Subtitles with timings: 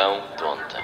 [0.00, 0.82] Pão de ontem.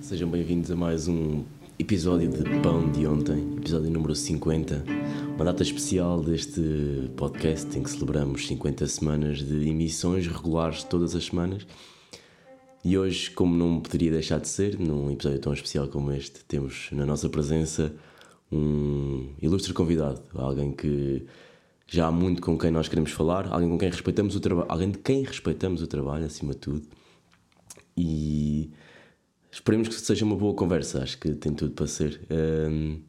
[0.00, 1.44] Sejam bem-vindos a mais um
[1.78, 4.84] episódio de Pão de Ontem, episódio número 50,
[5.42, 6.60] uma data especial deste
[7.16, 11.66] podcast em que celebramos 50 semanas de emissões regulares todas as semanas.
[12.84, 16.90] E hoje, como não poderia deixar de ser, num episódio tão especial como este, temos
[16.92, 17.92] na nossa presença
[18.52, 21.26] um ilustre convidado, alguém que
[21.88, 24.92] já há muito com quem nós queremos falar, alguém com quem respeitamos o trabalho, alguém
[24.92, 26.86] de quem respeitamos o trabalho acima de tudo.
[27.96, 28.70] E
[29.54, 32.22] Esperemos que seja uma boa conversa, acho que tem tudo para ser.
[32.30, 33.00] Ahm,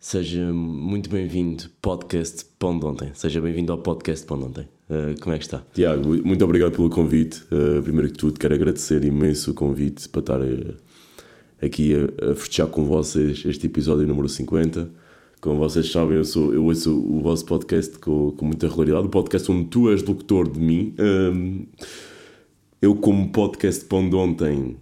[0.00, 3.10] seja muito bem-vindo, podcast Pão de Ontem.
[3.14, 4.68] Seja bem-vindo ao podcast Pão de Ontem.
[4.88, 5.62] Ah, como é que está?
[5.74, 7.42] Tiago, muito obrigado pelo convite.
[7.52, 10.76] Uh, primeiro que tudo, quero agradecer imenso o convite para estar uh,
[11.60, 14.88] aqui a, a festejar com vocês este episódio número 50.
[15.40, 19.06] Como vocês sabem, eu, sou, eu ouço o vosso podcast com, com muita regularidade.
[19.06, 20.94] O podcast onde tu és locutor de mim.
[20.98, 21.66] Um,
[22.80, 24.76] eu, como podcast Pão de Ontem,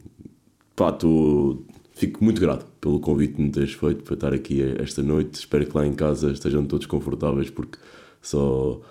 [0.75, 1.63] pá, tô,
[1.97, 5.35] fico muito grato pelo convite que me teres feito para estar aqui esta noite.
[5.35, 7.79] Espero que lá em casa estejam todos confortáveis, porque
[8.21, 8.83] só,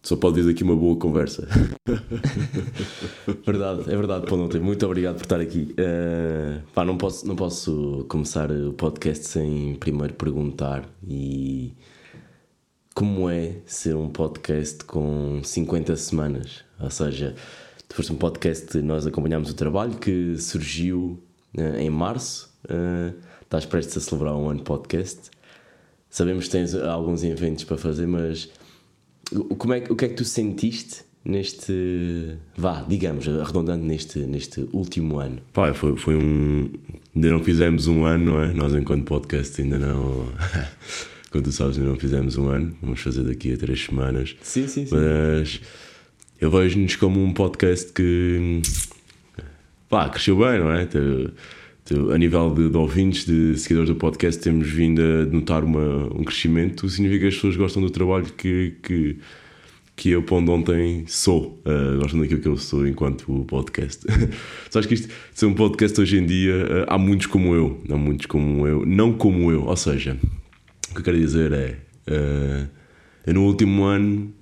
[0.00, 1.48] só pode vir aqui uma boa conversa.
[3.44, 4.60] Verdade, é verdade, Pão de Ontem.
[4.60, 5.74] Muito obrigado por estar aqui.
[5.76, 11.74] Ah, pá, não, posso, não posso começar o podcast sem primeiro perguntar e
[12.94, 16.64] como é ser um podcast com 50 semanas?
[16.78, 17.34] Ou seja,
[17.88, 21.20] tu foste um podcast, nós acompanhámos o trabalho que surgiu
[21.78, 23.12] em março, eh,
[23.42, 25.30] estás prestes a celebrar um ano podcast.
[26.08, 28.48] Sabemos que tens alguns eventos para fazer, mas
[29.32, 34.18] o- como é, que- o que é que tu sentiste neste, vá, digamos, arredondando neste,
[34.20, 35.38] neste último ano?
[35.52, 36.70] Pá, foi, foi um.
[37.14, 38.52] Ainda não fizemos um ano, não é?
[38.52, 40.26] Nós, enquanto podcast, ainda não.
[41.30, 42.76] Como tu sabes, ainda não fizemos um ano.
[42.82, 44.34] Vamos fazer daqui a três semanas.
[44.42, 44.94] Sim, sim, sim.
[44.96, 45.60] Mas
[46.40, 48.62] eu vejo-nos como um podcast que.
[49.90, 50.88] Pá, cresceu bem, não é?
[52.14, 56.22] A nível de, de ouvintes, de seguidores do podcast, temos vindo a notar uma, um
[56.22, 56.88] crescimento.
[56.88, 59.18] Significa que as pessoas gostam do trabalho que, que,
[59.96, 61.60] que eu, de Ontem, sou.
[61.66, 64.06] Uh, gostam daquilo que eu sou enquanto podcast.
[64.70, 67.82] Sabes que isto, ser um podcast hoje em dia, uh, há muitos como eu.
[67.90, 68.86] Há muitos como eu.
[68.86, 69.64] Não como eu.
[69.64, 70.16] Ou seja,
[70.90, 71.76] o que eu quero dizer é.
[73.26, 74.32] uh, no último ano,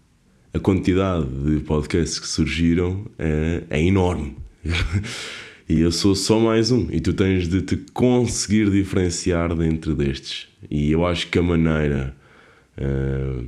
[0.52, 4.36] a quantidade de podcasts que surgiram é enorme.
[5.68, 6.88] e eu sou só mais um.
[6.90, 10.48] E tu tens de te conseguir diferenciar dentro destes.
[10.70, 12.14] E eu acho que a maneira
[12.78, 13.46] uh,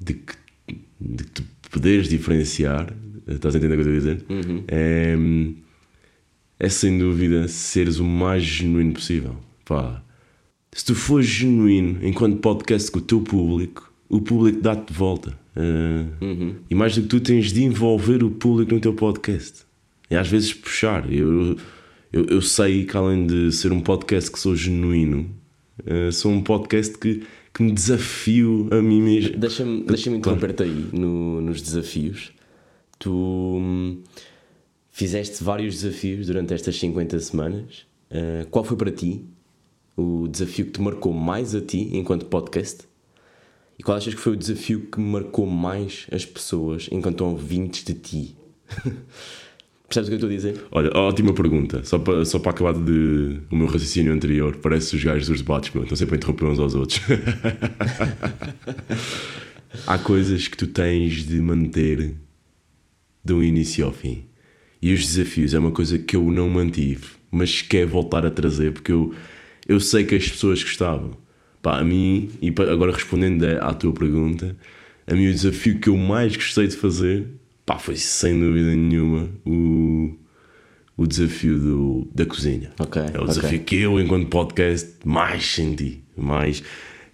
[0.00, 0.40] de que
[1.00, 2.92] de que tu poderes diferenciar,
[3.26, 4.24] estás a entender o que eu estou a dizer?
[4.68, 5.16] É,
[6.58, 9.36] é sem dúvida seres o mais genuíno possível.
[9.64, 10.02] Pá,
[10.72, 15.30] se tu fores genuíno enquanto podcast com o teu público, o público dá-te de volta.
[15.56, 16.24] Uh,
[16.68, 19.64] E mais do que tu tens de envolver o público no teu podcast.
[20.10, 21.10] E às vezes puxar.
[21.12, 21.56] Eu,
[22.12, 25.30] eu, eu sei que além de ser um podcast que sou genuíno,
[25.84, 27.22] uh, sou um podcast que,
[27.54, 29.36] que me desafio a mim mesmo.
[29.36, 32.32] Deixa-me deixa interromper-te aí no- nos desafios.
[32.98, 34.02] Tu hum,
[34.90, 37.86] fizeste vários desafios durante estas 50 semanas.
[38.10, 39.24] Uh, qual foi para ti
[39.96, 42.88] o desafio que te marcou mais a ti enquanto podcast?
[43.78, 47.94] E qual achas que foi o desafio que marcou mais as pessoas enquanto ouvintes de
[47.94, 48.36] ti?
[49.90, 50.64] Percebes o que eu estou a dizer?
[50.70, 51.82] Olha, ótima pergunta.
[51.82, 55.74] Só para, só para acabar de o meu raciocínio anterior, parece os gajos dos debates,
[55.74, 55.82] meu.
[55.82, 57.00] Estão sempre a interromper uns aos outros.
[59.88, 62.14] Há coisas que tu tens de manter
[63.24, 64.26] do início ao fim.
[64.80, 68.72] E os desafios é uma coisa que eu não mantive, mas quero voltar a trazer
[68.72, 69.12] porque eu,
[69.66, 71.16] eu sei que as pessoas gostavam.
[71.60, 74.56] Pá, a mim, e agora respondendo à tua pergunta,
[75.04, 77.39] a mim o desafio que eu mais gostei de fazer,
[77.70, 80.12] pá, foi sem dúvida nenhuma o,
[80.96, 82.72] o desafio do, da cozinha.
[82.80, 86.02] Ok, É o desafio que eu, enquanto podcast, mais senti.
[86.16, 86.64] Mais,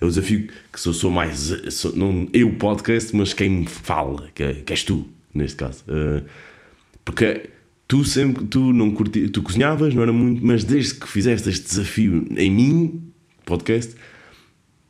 [0.00, 1.53] é o desafio que sou, sou mais.
[1.69, 5.85] sou- não eu, podcast, mas quem me fala, que, que és tu, neste caso.
[5.88, 6.25] Uh,
[7.05, 7.50] porque
[7.87, 8.47] tu sempre.
[8.47, 12.50] Tu não curti, tu cozinhavas, não era muito, mas desde que fizeste este desafio em
[12.50, 13.03] mim,
[13.44, 13.94] podcast,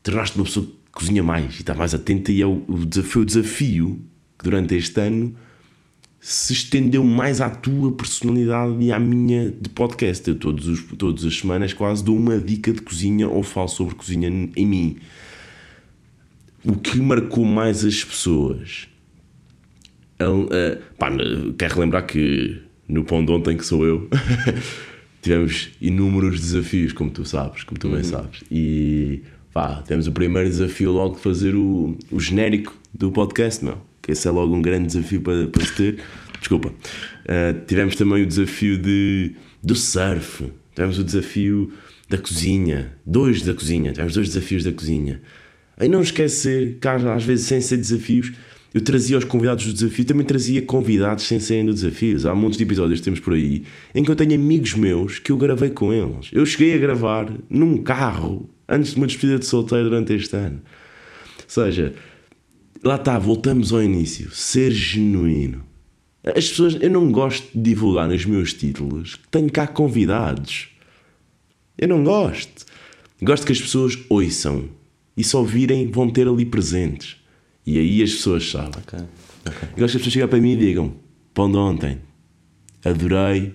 [0.01, 2.31] tornaste uma pessoa que cozinha mais e está mais atenta.
[2.31, 4.01] E é o, o desafio, o desafio
[4.39, 5.35] que durante este ano
[6.29, 10.29] se estendeu mais à tua personalidade e à minha de podcast.
[10.29, 13.95] Eu todos os, todas as semanas quase dou uma dica de cozinha ou falo sobre
[13.95, 14.97] cozinha em mim.
[16.65, 18.89] O que marcou mais as pessoas
[20.21, 21.13] uh, pá,
[21.57, 24.09] quero relembrar que no pão de ontem, que sou eu,
[25.23, 28.43] tivemos inúmeros desafios, como tu sabes, como tu bem sabes.
[28.51, 29.23] E
[29.53, 33.79] pá, tivemos o primeiro desafio logo de fazer o, o genérico do podcast, meu.
[34.07, 35.99] Que esse é logo um grande desafio para, para se ter.
[36.39, 36.69] Desculpa.
[36.69, 40.45] Uh, tivemos também o desafio de, do surf.
[40.77, 41.73] Tivemos o desafio
[42.09, 42.93] da cozinha.
[43.05, 43.91] Dois da cozinha.
[43.91, 45.21] Tivemos dois desafios da cozinha.
[45.81, 48.33] E não esquecer que às vezes, sem ser desafios,
[48.73, 52.27] eu trazia os convidados do desafio, também trazia convidados sem serem do desafios.
[52.27, 55.33] Há muitos de episódios que temos por aí em que eu tenho amigos meus que
[55.33, 56.29] eu gravei com eles.
[56.33, 60.61] Eu cheguei a gravar num carro antes de uma despedida de solteiro durante este ano.
[61.39, 61.93] Ou seja,
[62.87, 64.31] lá está, voltamos ao início.
[64.31, 65.65] Ser genuíno.
[66.25, 70.69] As pessoas, eu não gosto de divulgar nos meus títulos que tenho cá convidados.
[71.79, 72.67] Eu não gosto.
[73.23, 74.69] Gosto que as pessoas ouçam
[75.17, 77.17] e se ouvirem vão ter ali presentes.
[77.65, 78.83] E aí as pessoas sabem.
[78.87, 79.01] Okay.
[79.47, 79.69] Okay.
[79.69, 80.95] Gosto que as pessoas cheguem para mim e digam:
[81.33, 81.99] Pão de ontem,
[82.85, 83.55] adorei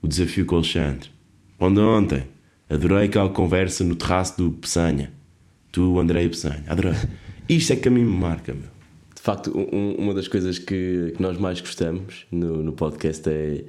[0.00, 1.10] o desafio com o Alexandre.
[1.58, 2.24] Pão de ontem,
[2.68, 5.12] adorei aquela conversa no terraço do Peçanha.
[5.70, 6.64] Tu, André e Peçanha.
[6.66, 6.92] Adorei.
[7.48, 8.70] Isto é que a mim me marca, meu.
[9.14, 13.64] De facto, um, uma das coisas que, que nós mais gostamos no, no podcast é.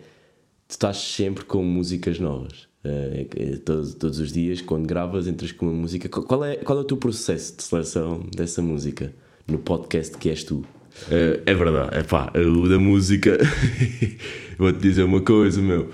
[0.67, 2.67] Tu estás sempre com músicas novas.
[2.83, 6.09] Uh, todos, todos os dias, quando gravas, entras com uma música.
[6.09, 9.13] Qual é, qual é o teu processo de seleção dessa música?
[9.47, 10.65] no podcast que és tu.
[11.09, 13.37] É, é verdade, é pá, o da música,
[14.57, 15.89] vou-te dizer uma coisa, meu.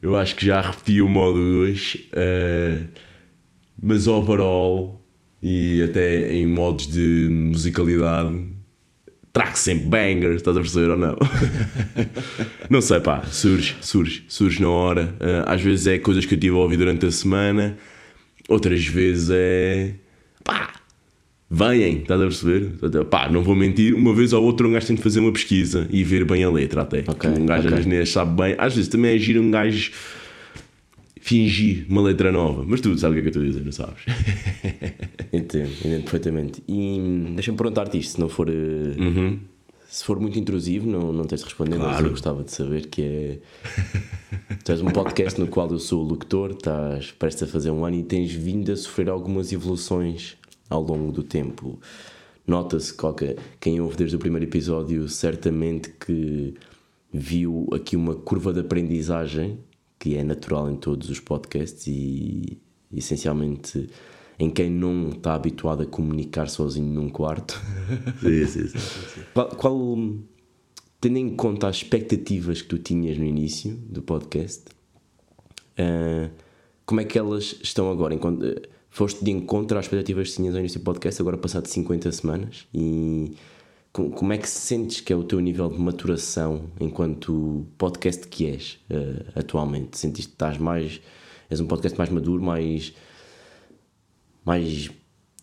[0.00, 2.78] Eu acho que já repeti o modo 2, uh, eh,
[3.82, 5.02] mas overall
[5.44, 8.34] e até em modos de musicalidade
[9.30, 11.16] trago sempre bangers, estás a perceber ou não?
[12.70, 15.14] não sei, pá, surge, surge, surge na hora.
[15.20, 17.76] Uh, às vezes é coisas que eu tive a ouvir durante a semana,
[18.48, 19.94] outras vezes é
[20.42, 20.72] pá,
[21.50, 23.04] Vêm, estás a perceber?
[23.10, 25.86] Pá, não vou mentir, uma vez ou outra um gajo tem de fazer uma pesquisa
[25.90, 27.04] e ver bem a letra até.
[27.06, 27.78] Okay, um gajo okay.
[27.80, 29.92] às vezes sabe bem, às vezes também é giro um gajo
[31.24, 33.64] fingir uma letra nova, mas tu sabes o que é que eu estou a dizer,
[33.64, 34.02] não sabes?
[35.32, 36.62] entendo, entendo perfeitamente.
[36.68, 38.46] E deixa-me perguntar-te isto, se não for.
[38.50, 39.40] Eh, uhum.
[39.88, 41.92] Se for muito intrusivo, não, não tens de responder, claro.
[41.92, 43.38] mas eu gostava de saber que é.
[44.62, 47.86] tu és um podcast no qual eu sou o locutor, estás prestes a fazer um
[47.86, 50.36] ano e tens vindo a sofrer algumas evoluções
[50.68, 51.78] ao longo do tempo.
[52.46, 56.52] Nota-se que quem ouve desde o primeiro episódio certamente que
[57.10, 59.58] viu aqui uma curva de aprendizagem
[60.04, 62.60] que é natural em todos os podcasts e
[62.94, 63.88] essencialmente
[64.38, 67.58] em quem não está habituado a comunicar sozinho num quarto.
[68.20, 69.20] Sim, sim, sim, sim.
[69.32, 69.96] Qual, qual,
[71.00, 74.64] tendo em conta as expectativas que tu tinhas no início do podcast,
[75.78, 76.30] uh,
[76.84, 78.12] como é que elas estão agora?
[78.12, 78.44] Enquanto,
[78.90, 82.66] foste de encontro às expectativas que tinhas ao início do podcast, agora passado 50 semanas,
[82.74, 83.32] e
[83.94, 88.78] como é que sentes que é o teu nível de maturação enquanto podcast que és
[88.90, 89.96] uh, atualmente?
[89.96, 91.00] Sentiste que estás mais.
[91.48, 92.92] és um podcast mais maduro, mais.
[94.44, 94.90] mais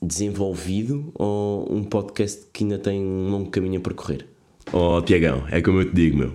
[0.01, 4.25] desenvolvido ou um podcast que ainda tem um longo caminho a percorrer?
[4.73, 6.29] Oh, Tiagão, é como eu te digo, meu.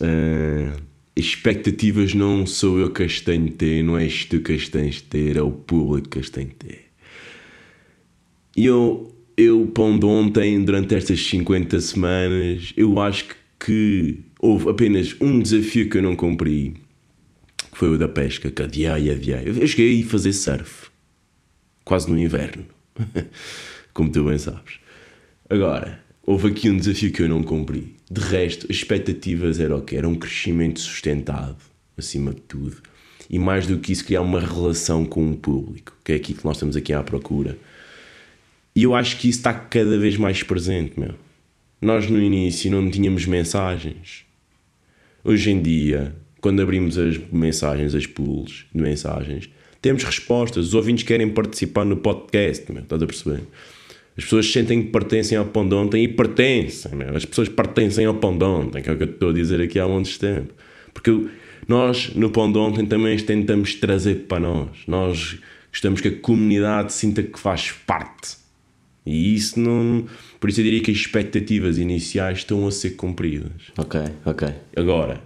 [0.00, 0.86] Uh
[1.16, 4.96] expectativas não sou eu que as tenho de ter, não és tu que as tens
[4.96, 6.84] de ter, é o público que as tem de ter.
[8.54, 13.26] E eu, eu pondo ontem, durante estas 50 semanas, eu acho
[13.58, 16.74] que houve apenas um desafio que eu não cumpri,
[17.70, 19.42] que foi o da pesca, que adiei, adiei.
[19.44, 20.88] Eu cheguei a fazer surf,
[21.84, 22.64] quase no inverno,
[23.92, 24.80] como tu bem sabes.
[25.50, 27.94] Agora, houve aqui um desafio que eu não cumpri.
[28.10, 29.96] De resto, as expectativas eram o quê?
[29.96, 31.58] Era um crescimento sustentado,
[31.96, 32.76] acima de tudo.
[33.28, 36.44] E mais do que isso, criar uma relação com o público, que é aqui que
[36.44, 37.58] nós estamos aqui à procura.
[38.76, 41.14] E eu acho que isso está cada vez mais presente, meu.
[41.80, 44.26] Nós no início não tínhamos mensagens.
[45.24, 49.48] Hoje em dia, quando abrimos as mensagens, as pools de mensagens,
[49.80, 50.66] temos respostas.
[50.66, 52.82] Os ouvintes querem participar no podcast, meu.
[52.82, 53.44] Estás a perceber?
[54.14, 56.92] As pessoas sentem que pertencem ao pão de ontem e pertencem.
[57.14, 59.58] As pessoas pertencem ao pão de ontem, que é o que eu estou a dizer
[59.58, 60.52] aqui há muito tempo.
[60.92, 61.28] Porque
[61.66, 64.68] nós, no pão de ontem, também tentamos trazer para nós.
[64.86, 65.38] Nós
[65.70, 68.45] gostamos que a comunidade sinta que faz parte.
[69.06, 70.04] E isso não.
[70.40, 73.52] Por isso eu diria que as expectativas iniciais estão a ser cumpridas.
[73.78, 74.48] Ok, ok.
[74.76, 75.22] Agora,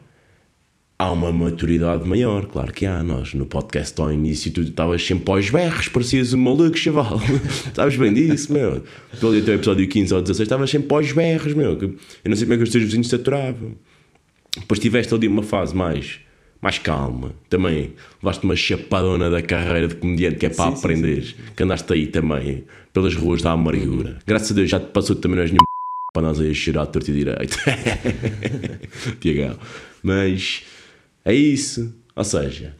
[0.98, 3.02] há uma maturidade maior, claro que há.
[3.02, 7.18] Nós no podcast ao início tu estavas sempre aos berros, parecias um maluco, chaval.
[7.72, 8.82] Sabes bem disso, meu.
[9.22, 11.72] Ali até o episódio 15 ou 16 estavas sempre aos berros, meu.
[11.72, 11.96] Eu
[12.28, 13.72] não sei como é que os teus vizinhos se aturavam.
[14.58, 16.20] Depois tiveste ali uma fase mais,
[16.60, 17.32] mais calma.
[17.48, 21.34] Também levaste uma chapadona da carreira de comediante que é para aprender.
[21.56, 24.18] Que andaste aí também pelas ruas da amargura.
[24.26, 25.64] Graças a Deus já te passou também, não és nenhum
[26.12, 27.56] para nós aí a cheirar de torto e direito.
[29.20, 29.58] Tiagão.
[30.02, 30.62] Mas
[31.24, 31.94] é isso.
[32.14, 32.74] Ou seja,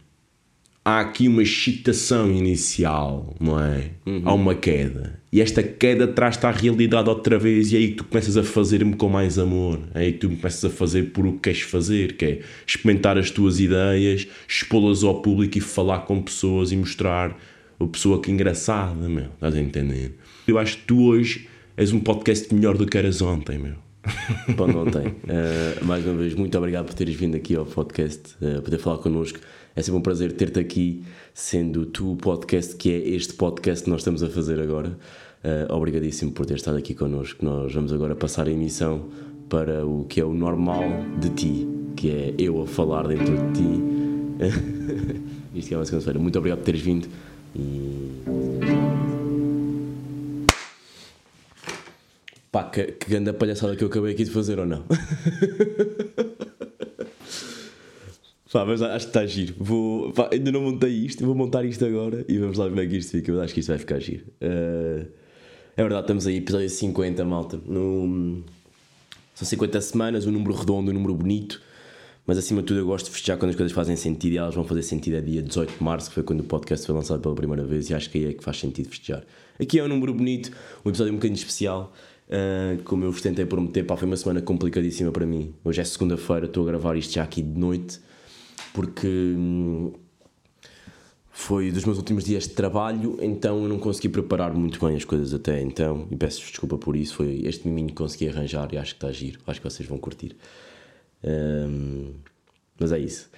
[0.91, 3.91] há aqui uma excitação inicial, não é?
[4.05, 4.21] Uhum.
[4.25, 5.19] Há uma queda.
[5.31, 8.43] E esta queda traz-te à realidade outra vez, e é aí que tu começas a
[8.43, 9.79] fazer-me com mais amor.
[9.93, 13.17] É aí que tu começas a fazer por o que queres fazer, que é experimentar
[13.17, 17.37] as tuas ideias, expô-las ao público e falar com pessoas e mostrar
[17.79, 19.27] a pessoa que engraçada, meu.
[19.33, 20.17] Estás a entender?
[20.47, 23.75] Eu acho que tu hoje és um podcast melhor do que eras ontem, meu.
[24.55, 25.07] Bom, ontem.
[25.07, 28.97] Uh, mais uma vez, muito obrigado por teres vindo aqui ao podcast, uh, poder falar
[28.97, 29.39] connosco.
[29.75, 33.89] É sempre um prazer ter-te aqui, sendo tu o podcast que é este podcast que
[33.89, 34.97] nós estamos a fazer agora.
[35.43, 37.43] Uh, obrigadíssimo por ter estado aqui connosco.
[37.43, 39.05] Nós vamos agora passar a emissão
[39.49, 40.83] para o que é o normal
[41.19, 45.21] de ti, que é eu a falar dentro de ti.
[45.55, 46.19] Isto é uma segunda-feira.
[46.19, 47.07] Muito obrigado por teres vindo
[47.55, 48.11] e.
[52.51, 54.83] Pá, que, que grande palhaçada que eu acabei aqui de fazer ou não?
[58.51, 59.55] pá, mas acho que está giro.
[59.57, 62.81] Vou, pá, ainda não montei isto, vou montar isto agora e vamos lá ver como
[62.81, 63.31] é que isto fica.
[63.31, 64.25] Mas acho que isto vai ficar giro.
[64.41, 65.07] Uh,
[65.75, 67.59] é verdade, estamos aí, episódio 50, malta.
[67.65, 68.43] No,
[69.33, 71.61] são 50 semanas, um número redondo, um número bonito.
[72.27, 74.53] Mas acima de tudo, eu gosto de festejar quando as coisas fazem sentido e elas
[74.53, 77.19] vão fazer sentido é dia 18 de março, que foi quando o podcast foi lançado
[77.19, 79.23] pela primeira vez, e acho que aí é que faz sentido festejar.
[79.59, 80.51] Aqui é um número bonito,
[80.85, 81.91] um episódio um bocadinho especial.
[82.27, 85.53] Uh, como eu vos tentei prometer, pá, foi uma semana complicadíssima para mim.
[85.63, 87.99] Hoje é segunda-feira, estou a gravar isto já aqui de noite,
[88.73, 89.93] porque hum,
[91.31, 95.05] foi dos meus últimos dias de trabalho, então eu não consegui preparar muito bem as
[95.05, 97.15] coisas até então, e peço desculpa por isso.
[97.15, 99.97] Foi este miminho que consegui arranjar e acho que está giro, acho que vocês vão
[99.97, 100.35] curtir.
[101.23, 102.13] Um,
[102.79, 103.29] mas é isso.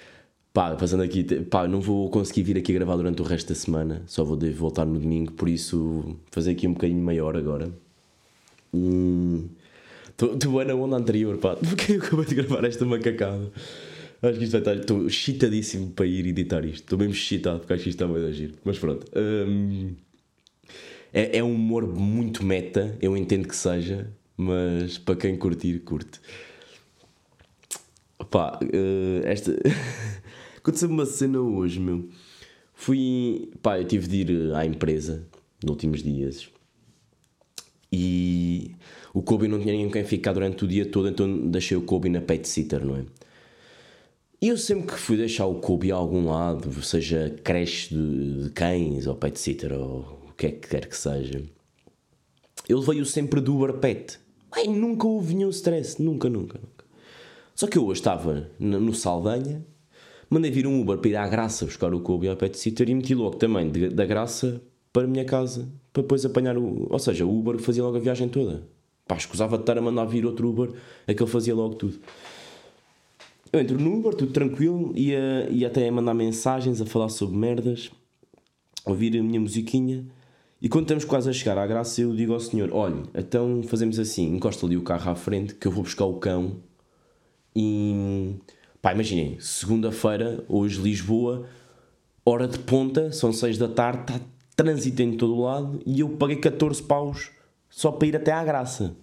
[0.54, 4.04] Pá, passando aqui, pá, não vou conseguir vir aqui gravar durante o resto da semana,
[4.06, 7.72] só vou voltar no domingo, por isso fazer aqui um bocadinho maior agora
[10.18, 11.56] Estou bem na onda anterior, pá.
[11.62, 13.52] Porque eu acabei de gravar esta macacada.
[14.24, 14.76] Acho que isto vai estar.
[14.76, 16.84] Estou chitadíssimo para ir editar isto.
[16.84, 18.54] Estou mesmo chitado porque acho que isto está bem a agir.
[18.64, 19.06] Mas pronto.
[19.16, 19.94] Um,
[21.12, 26.22] é, é um humor muito meta, eu entendo que seja, mas para quem curtir, curte.
[28.32, 29.52] Pá, uh, esta.
[30.58, 32.10] Aconteceu uma cena hoje, meu.
[32.74, 33.52] Fui.
[33.62, 35.28] Pá, eu tive de ir à empresa
[35.62, 36.50] nos últimos dias
[37.92, 38.72] e
[39.14, 42.10] o Kobe não tinha ninguém quem ficar durante o dia todo, então deixei o Kobe
[42.10, 43.06] na pet sitter, não é?
[44.44, 48.50] E eu sempre que fui deixar o Kobe a algum lado, seja creche de, de
[48.50, 51.42] cães ou pet sitter ou o que é que quer que seja,
[52.68, 54.20] ele veio sempre do Uber Pet.
[54.52, 56.84] Ai, nunca houve nenhum stress, nunca, nunca, nunca.
[57.56, 59.66] Só que eu hoje estava no Saldanha,
[60.30, 62.96] mandei vir um Uber para ir à Graça buscar o Kobe ao pet sitter e
[62.96, 66.88] meti logo também da Graça para a minha casa para depois apanhar o.
[66.90, 68.68] Ou seja, o Uber fazia logo a viagem toda.
[69.08, 70.74] Pá, escusava de estar a mandar vir outro Uber,
[71.08, 71.98] aquele fazia logo tudo.
[73.54, 77.38] Eu entro no Uber, tudo tranquilo, ia, ia até a mandar mensagens, a falar sobre
[77.38, 77.92] merdas,
[78.84, 80.08] ouvir a minha musiquinha.
[80.60, 84.00] E quando estamos quase a chegar à graça, eu digo ao senhor: olha, então fazemos
[84.00, 86.64] assim, encosta ali o carro à frente, que eu vou buscar o cão.
[87.56, 88.34] E.
[88.82, 91.46] pá, imaginem, segunda-feira, hoje Lisboa,
[92.26, 94.20] hora de ponta, são 6 da tarde, está
[94.56, 97.30] trânsito em todo o lado e eu paguei 14 paus
[97.70, 98.96] só para ir até à graça.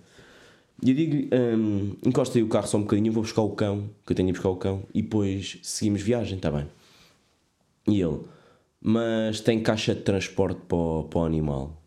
[0.82, 4.12] E eu digo um, encostei o carro só um bocadinho, vou buscar o cão, que
[4.12, 6.66] eu tenho de buscar o cão, e depois seguimos viagem, está bem.
[7.86, 8.20] E ele,
[8.80, 11.82] mas tem caixa de transporte para o, para o animal?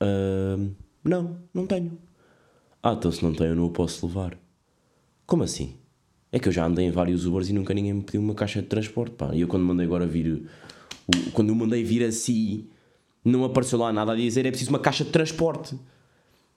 [0.00, 0.70] Uh,
[1.02, 1.98] não, não tenho.
[2.82, 4.38] Ah, então se não tenho, eu não o posso levar.
[5.26, 5.74] Como assim?
[6.30, 8.62] É que eu já andei em vários Ubers e nunca ninguém me pediu uma caixa
[8.62, 9.34] de transporte, pá.
[9.34, 10.46] E eu quando mandei agora vir
[11.32, 12.68] quando eu mandei vir assim,
[13.24, 15.78] não apareceu lá nada a dizer é preciso uma caixa de transporte.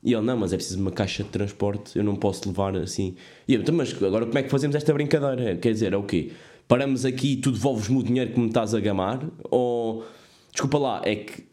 [0.04, 3.16] E ele, não, mas é preciso uma caixa de transporte, eu não posso levar assim.
[3.48, 5.58] E eu, então, mas agora como é que fazemos esta brincadeira?
[5.58, 6.32] Quer dizer, é o quê?
[6.68, 9.26] Paramos aqui e tu devolves-me o dinheiro que me estás a gamar?
[9.50, 10.06] Ou,
[10.52, 11.44] desculpa lá, é que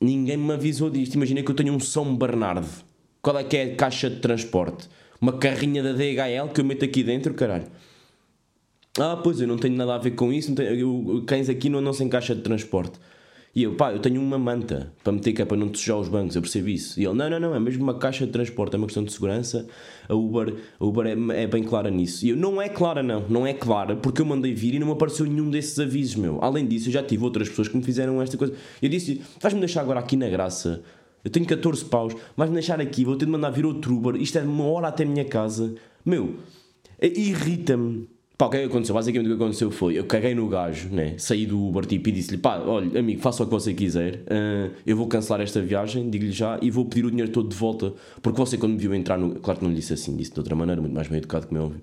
[0.00, 1.14] ninguém me avisou disto.
[1.14, 2.66] Imagina que eu tenho um São Bernardo.
[3.20, 4.88] Qual é que é a caixa de transporte?
[5.20, 7.66] Uma carrinha da DHL que eu meto aqui dentro, caralho.
[8.98, 11.80] Ah, pois eu não tenho nada a ver com isso, tenho, eu, cães aqui não,
[11.80, 12.98] não se encaixa de transporte.
[13.52, 16.08] E eu, pá, eu tenho uma manta para meter que é para não sujar os
[16.08, 17.00] bancos, eu percebo isso.
[17.00, 19.12] E ele, não, não, não, é mesmo uma caixa de transporte, é uma questão de
[19.12, 19.66] segurança.
[20.08, 22.24] A Uber, a Uber é, é bem clara nisso.
[22.24, 24.86] E eu, não é clara, não, não é clara, porque eu mandei vir e não
[24.86, 26.38] me apareceu nenhum desses avisos, meu.
[26.40, 28.54] Além disso, eu já tive outras pessoas que me fizeram esta coisa.
[28.80, 30.82] Eu disse, vais-me deixar agora aqui na graça.
[31.24, 34.14] Eu tenho 14 paus, vais-me deixar aqui, vou ter de mandar vir outro Uber.
[34.14, 35.74] Isto é uma hora até a minha casa.
[36.04, 36.36] Meu,
[37.02, 38.08] irrita-me
[38.40, 38.94] Pá, o que é que aconteceu?
[38.94, 41.12] Basicamente o que aconteceu foi, eu caguei no gajo, né?
[41.18, 44.74] Saí do Uber tipo e disse-lhe, pá, olha, amigo, faça o que você quiser, uh,
[44.86, 47.92] eu vou cancelar esta viagem, digo-lhe já, e vou pedir o dinheiro todo de volta,
[48.22, 49.34] porque você quando me viu entrar no...
[49.34, 51.60] Claro que não lhe disse assim, disse de outra maneira, muito mais bem educado como
[51.60, 51.82] é óbvio.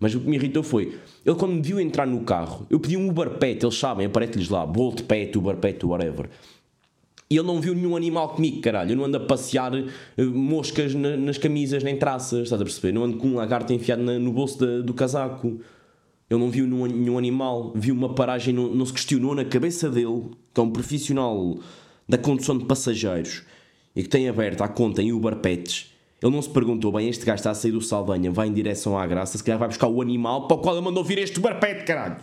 [0.00, 0.96] Mas o que me irritou foi,
[1.26, 4.48] ele quando me viu entrar no carro, eu pedi um Uber Pet, eles sabem, aparece-lhes
[4.48, 6.30] lá, Bolt Pet, Uber Pet, whatever.
[7.28, 8.92] E ele não viu nenhum animal comigo, caralho.
[8.92, 12.92] Eu não ando a passear uh, moscas na, nas camisas nem traças, estás a perceber?
[12.92, 15.60] Não ando com um lagarto enfiado na, no bolso do casaco.
[16.30, 20.30] Ele não viu nenhum, animal, viu uma paragem, não, não se questionou na cabeça dele,
[20.52, 21.58] que é um profissional
[22.06, 23.42] da condução de passageiros
[23.96, 25.92] e que tem aberto a conta em Uber Pets.
[26.20, 28.98] Ele não se perguntou, bem, este gajo está a sair do Saldanha, vai em direção
[28.98, 31.38] à graça, se calhar vai buscar o animal para o qual ele mandou vir este
[31.38, 32.16] Uber Pet, caralho.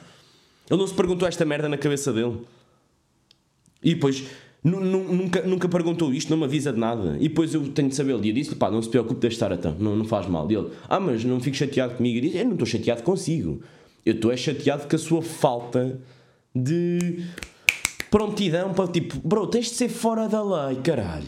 [0.70, 2.38] Ele não se perguntou esta merda na cabeça dele.
[3.84, 4.24] E depois
[4.64, 7.18] nunca, nunca perguntou isto, não me avisa de nada.
[7.20, 8.20] E depois eu tenho de saber.
[8.24, 10.50] E eu disse pá, não se preocupe de estar então, não, não faz mal.
[10.52, 12.18] E ele, ah, mas não fico chateado comigo.
[12.18, 13.62] E disse, eu não estou chateado consigo.
[14.06, 16.00] Eu estou é chateado com a sua falta
[16.56, 17.26] de
[18.12, 21.28] prontidão para tipo, bro, tens de ser fora da lei, caralho.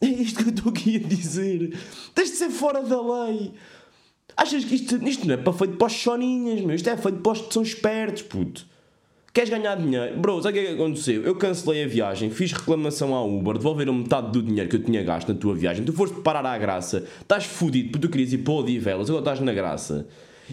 [0.00, 1.78] É isto que eu estou aqui a dizer.
[2.12, 3.52] Tens de ser fora da lei.
[4.36, 6.74] Achas que isto, isto não é para feito para os choninhas, meu?
[6.74, 8.66] Isto é feito para os que são espertos, puto.
[9.32, 10.18] Queres ganhar dinheiro?
[10.18, 11.22] Bro, sabe o que é que aconteceu?
[11.22, 15.02] Eu cancelei a viagem, fiz reclamação à Uber, devolveram metade do dinheiro que eu tinha
[15.02, 15.84] gasto na tua viagem.
[15.84, 19.40] Tu foste parar à graça, estás fodido porque tu querias ir para Odivelas, agora estás
[19.40, 20.06] na graça.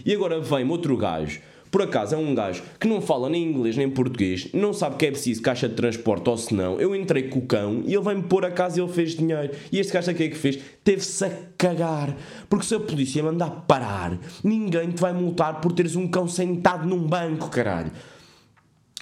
[0.04, 1.40] E agora vem-me outro gajo,
[1.70, 5.06] por acaso é um gajo que não fala nem inglês nem português, não sabe que
[5.06, 6.80] é preciso caixa de transporte ou se não.
[6.80, 9.52] Eu entrei com o cão e ele vem-me pôr a casa e ele fez dinheiro.
[9.70, 10.58] E este gajo aqui é que fez?
[10.82, 12.16] Teve-se a cagar.
[12.48, 16.88] Porque se a polícia mandar parar, ninguém te vai multar por teres um cão sentado
[16.88, 17.92] num banco, caralho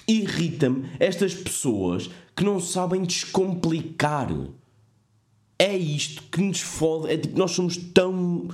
[0.09, 4.29] irrita-me estas pessoas que não sabem descomplicar.
[5.57, 7.13] É isto que nos fode.
[7.13, 8.49] É tipo, nós somos tão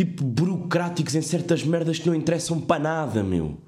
[0.00, 3.58] tipo burocráticos em certas merdas que não interessam para nada, meu.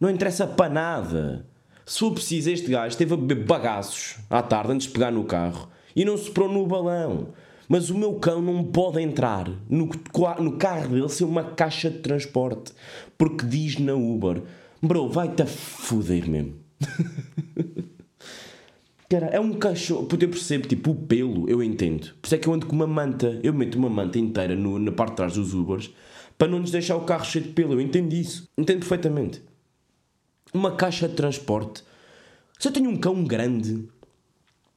[0.00, 1.46] Não interessa para nada.
[1.84, 5.24] Se for preciso, este gajo esteve a beber bagaços à tarde antes de pegar no
[5.24, 7.34] carro e não se no balão.
[7.68, 9.90] Mas o meu cão não pode entrar no,
[10.40, 12.72] no carro dele ser uma caixa de transporte
[13.18, 14.42] porque diz na Uber
[14.80, 16.54] Bro, vai-te a foder mesmo.
[19.08, 20.06] Cara, é um cachorro.
[20.06, 22.14] Porque eu percebo, tipo, o pelo, eu entendo.
[22.20, 23.40] Por isso é que eu ando com uma manta.
[23.42, 25.90] Eu meto uma manta inteira no, na parte de trás dos Ubers
[26.36, 27.72] para não nos deixar o carro cheio de pelo.
[27.72, 28.48] Eu entendo isso.
[28.56, 29.42] Entendo perfeitamente.
[30.52, 31.82] Uma caixa de transporte.
[32.58, 33.88] Se eu tenho um cão grande,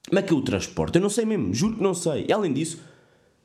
[0.08, 0.98] como é que eu o transporto?
[0.98, 2.26] Eu não sei mesmo, juro que não sei.
[2.28, 2.80] E além disso,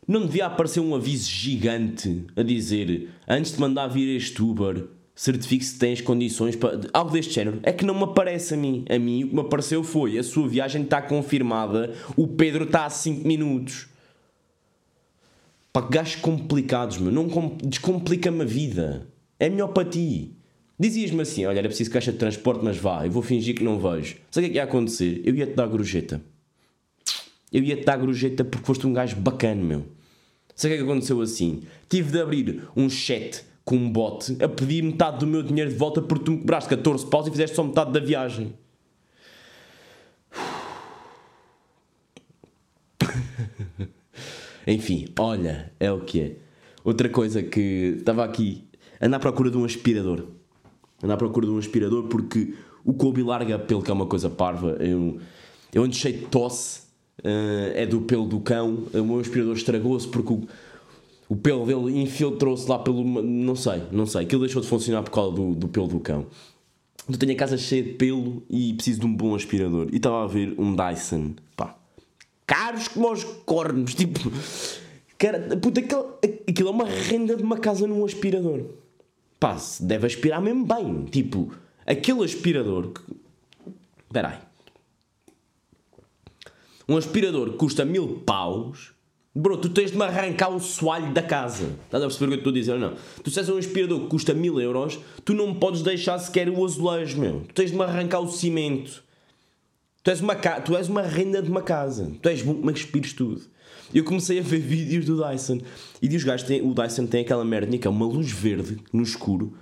[0.07, 5.65] não devia aparecer um aviso gigante a dizer antes de mandar vir este Uber certifique
[5.65, 6.79] se tens condições para.
[6.93, 7.59] Algo deste género.
[7.63, 8.85] É que não me aparece a mim.
[8.89, 12.85] A mim o que me apareceu foi: a sua viagem está confirmada, o Pedro está
[12.85, 13.89] a 5 minutos.
[15.73, 17.11] Pá, gajos complicados, meu.
[17.11, 17.27] Não
[17.65, 19.09] descomplica-me a vida.
[19.41, 20.37] É melhor para ti.
[20.79, 23.79] Dizias-me assim: olha, era preciso caixa de transporte, mas vá, eu vou fingir que não
[23.79, 24.17] vejo.
[24.31, 25.23] Sabe o que é que ia acontecer?
[25.25, 26.21] Eu ia-te dar gorjeta.
[27.51, 29.87] Eu ia-te dar gorjeta porque foste um gajo bacana, meu.
[30.55, 31.63] Sabe o que é que aconteceu assim?
[31.89, 35.77] Tive de abrir um chat com um bote a pedir metade do meu dinheiro de
[35.77, 38.55] volta porque tu me cobraste 14 paus e fizeste só metade da viagem.
[44.69, 46.37] Enfim, olha, é o que é.
[46.85, 48.69] Outra coisa que estava aqui,
[49.03, 50.29] ando à procura de um aspirador.
[51.03, 54.31] Ando à procura de um aspirador porque o Kobe larga pelo que é uma coisa
[54.31, 54.77] parva.
[54.79, 55.19] Eu,
[55.75, 56.83] eu ando cheio de tosse,
[57.19, 58.85] uh, é do pelo do cão.
[58.95, 60.47] O meu aspirador estragou-se porque o
[61.29, 63.05] o pelo dele infiltrou-se lá pelo.
[63.05, 64.23] Não sei, não sei.
[64.23, 66.27] Aquilo deixou de funcionar por causa do, do pelo do cão.
[67.09, 69.89] Eu tenho a casa cheia de pelo e preciso de um bom aspirador.
[69.93, 71.35] E estava a ver um Dyson.
[71.57, 71.77] Pá.
[72.47, 73.95] Caros como os cornos.
[73.95, 74.21] Tipo.
[75.19, 78.65] Cara, puta, aquilo, aquilo é uma renda de uma casa num aspirador.
[79.41, 81.05] Pá, deve aspirar mesmo bem.
[81.07, 81.53] Tipo,
[81.85, 82.93] aquele aspirador.
[84.07, 84.39] Espera aí.
[86.89, 88.96] Um aspirador que custa mil paus
[89.39, 91.67] Bro, tu tens de me arrancar o soalho da casa.
[91.85, 92.95] Estás a perceber o que eu estou a dizer ou não?
[93.23, 96.65] Tu se és um aspirador que custa mil euros, tu não podes deixar sequer o
[96.65, 97.43] azulejo, meu.
[97.49, 99.05] Tu tens de me arrancar o cimento.
[100.03, 100.59] Tu és uma, ca...
[100.63, 102.11] tu és uma renda de uma casa.
[102.23, 103.43] Tu és bom como é que aspires tudo.
[103.93, 105.61] Eu comecei a ver vídeos do Dyson.
[106.01, 109.03] E os gajos têm, o Dyson tem aquela merda que é uma luz verde no
[109.03, 109.53] escuro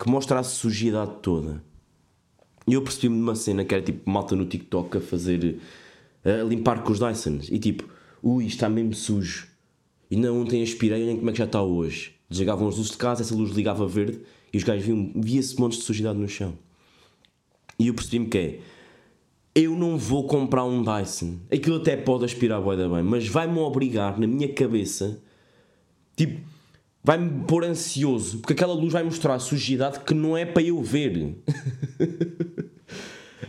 [0.00, 1.62] que mostra a sujidade toda.
[2.66, 5.60] E eu percebi-me de uma cena que era tipo malta no TikTok a fazer.
[6.24, 7.50] a limpar com os Dysons.
[7.50, 7.92] E tipo
[8.22, 9.48] ui, está mesmo sujo.
[10.10, 12.14] E não ontem aspirei, nem como é que já está hoje.
[12.28, 14.20] Desligavam as luzes de casa, essa luz ligava verde
[14.52, 16.56] e os gajos viam, via-se montes de sujidade no chão.
[17.78, 18.60] E eu percebi-me que é,
[19.54, 21.38] eu não vou comprar um Dyson.
[21.50, 25.20] Aquilo até pode aspirar bué da bem, mas vai-me obrigar na minha cabeça,
[26.16, 26.40] tipo,
[27.02, 30.80] vai-me pôr ansioso, porque aquela luz vai mostrar a sujidade que não é para eu
[30.82, 31.36] ver.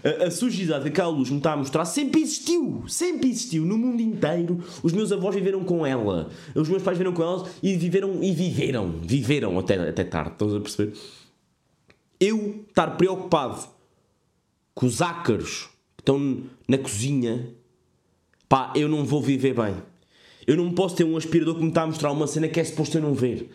[0.03, 4.01] a, sujidade que aquela luz me está a mostrar sempre existiu, sempre existiu no mundo
[4.01, 4.61] inteiro.
[4.83, 8.31] Os meus avós viveram com ela, os meus pais viveram com ela e viveram e
[8.31, 10.93] viveram, viveram até, até tarde, estás a perceber?
[12.19, 13.67] Eu estar preocupado
[14.75, 17.49] com os ácaros que estão na cozinha,
[18.49, 19.75] pá, eu não vou viver bem.
[20.45, 22.63] Eu não posso ter um aspirador que me está a mostrar uma cena que é
[22.63, 23.49] suposto eu não ver.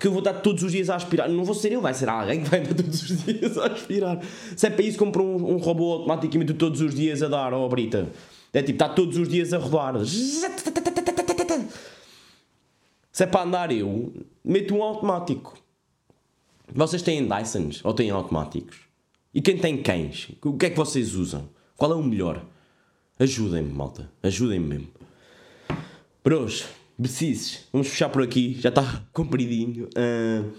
[0.00, 1.28] Porque eu vou estar todos os dias a aspirar.
[1.28, 4.18] Não vou ser eu, vai ser alguém que vai estar todos os dias a aspirar.
[4.56, 7.68] Se é para isso, compro um, um robô automaticamente todos os dias a dar, ó
[7.68, 8.08] Brita.
[8.50, 10.02] É tipo, está todos os dias a rodar.
[10.06, 10.46] Se
[13.24, 14.10] é para andar eu,
[14.42, 15.52] meto um automático.
[16.72, 18.78] Vocês têm Dysons ou têm automáticos?
[19.34, 20.30] E quem tem cães?
[20.42, 21.46] O que é que vocês usam?
[21.76, 22.42] Qual é o melhor?
[23.18, 24.10] Ajudem-me, malta.
[24.22, 24.88] Ajudem-me mesmo.
[26.24, 26.64] Bros,
[27.00, 27.60] precisos.
[27.72, 28.56] Vamos fechar por aqui.
[28.60, 29.88] Já está compridinho.
[29.96, 30.50] Uh,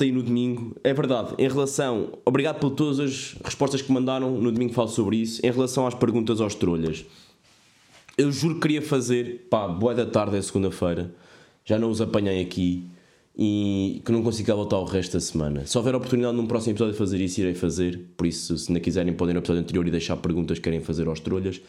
[0.00, 0.76] aí no domingo.
[0.82, 2.18] É verdade, em relação.
[2.24, 4.30] Obrigado por todas as respostas que mandaram.
[4.40, 5.44] No domingo falo sobre isso.
[5.44, 7.04] Em relação às perguntas aos trolhas.
[8.16, 9.46] Eu juro que queria fazer.
[9.50, 11.14] Pá, boa da tarde é segunda-feira.
[11.64, 12.88] Já não os apanhei aqui
[13.36, 15.66] e que não consigo voltar o resto da semana.
[15.66, 18.00] Se houver oportunidade num próximo episódio de fazer isso, irei fazer.
[18.16, 20.80] Por isso, se não quiserem, podem ir no episódio anterior e deixar perguntas que querem
[20.80, 21.60] fazer aos trolhas.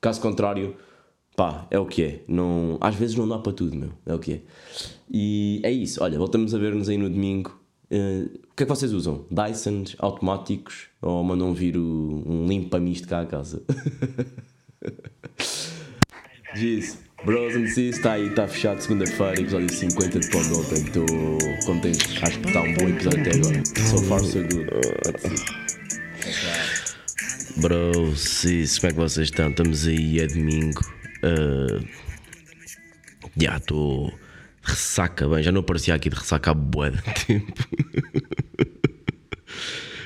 [0.00, 0.76] Caso contrário,
[1.36, 2.20] pá, é o que é.
[2.28, 3.90] Não, às vezes não dá para tudo, meu.
[4.06, 4.40] É o que é.
[5.10, 6.02] E é isso.
[6.02, 7.58] Olha, voltamos a ver-nos aí no domingo.
[7.90, 9.24] Uh, o que é que vocês usam?
[9.30, 13.62] Dysons automáticos ou mandam vir o, um limpa-misto cá a casa?
[16.54, 17.02] Diz.
[17.24, 20.82] Bros and Sis, está aí, está fechado segunda-feira, episódio 50 de Pod ontem.
[20.84, 21.06] Estou
[21.64, 23.62] contente, acho que está um bom episódio até agora.
[23.64, 24.68] So far, so good.
[27.56, 29.48] Bro, Sis, como é que vocês estão?
[29.48, 30.82] Estamos aí, é domingo.
[31.24, 31.86] Uh,
[33.36, 34.12] já estou.
[34.62, 37.68] Ressaca bem, já não aparecia aqui de ressaca há bué de tempo.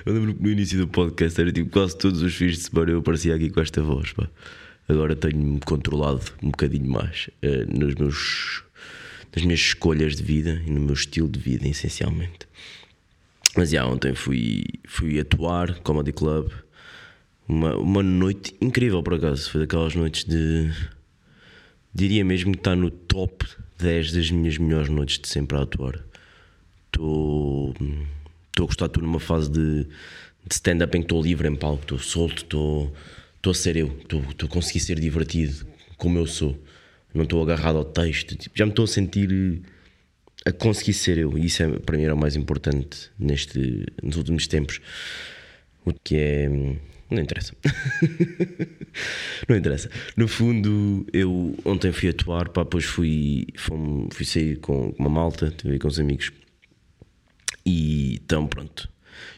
[0.05, 2.91] eu lembro que no início do podcast era tipo quase todos os fins de semana
[2.91, 4.29] eu aparecia aqui com esta voz, pá
[4.89, 8.65] agora tenho-me controlado um bocadinho mais uh, nos meus,
[9.35, 12.49] nas minhas escolhas de vida e no meu estilo de vida, essencialmente.
[13.57, 16.51] Mas já ontem fui, fui atuar, Comedy Club,
[17.47, 19.51] uma, uma noite incrível por acaso.
[19.51, 20.71] Foi daquelas noites de.
[21.95, 23.47] Diria mesmo que está no top
[23.79, 26.05] 10 das minhas melhores noites de sempre a atuar.
[26.87, 27.75] Estou.
[28.59, 31.99] A gostar, estou numa fase de, de stand-up em que estou livre em palco, estou
[31.99, 32.93] solto, estou
[33.39, 36.61] estou a ser eu, estou, estou a conseguir ser divertido como eu sou,
[37.15, 39.63] não estou agarrado ao texto, tipo, já me estou a sentir
[40.45, 44.17] a conseguir ser eu, e isso é, para mim era o mais importante neste, nos
[44.17, 44.81] últimos tempos.
[45.85, 46.77] O que é.
[47.11, 47.55] Não interessa.
[49.49, 49.91] não interessa.
[50.17, 55.51] No fundo, eu ontem fui atuar, pá, depois fui, fui, fui sair com uma malta,
[55.57, 56.31] tive com os amigos.
[57.65, 58.89] E então, pronto,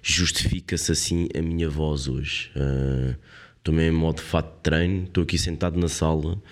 [0.02, 2.50] justifica-se assim a minha voz hoje.
[2.56, 3.14] Uh,
[3.61, 6.42] Estou mesmo em modo fato de treino, estou aqui sentado na sala.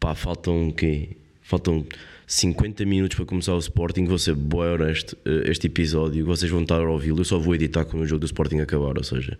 [0.00, 1.16] Pá, faltam o quê?
[1.40, 1.86] Faltam
[2.26, 4.04] 50 minutos para começar o Sporting.
[4.04, 6.26] Vou ser boa honesto eh, este episódio.
[6.26, 7.20] Vocês vão estar a ouvi-lo.
[7.20, 8.98] Eu só vou editar quando o jogo do Sporting acabar.
[8.98, 9.38] Ou seja,